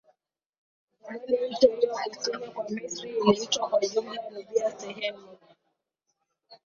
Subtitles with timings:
[0.99, 5.37] Zamani nchi hiyo kusini kwa Misri iliitwa kwa jumla Nubia sehemu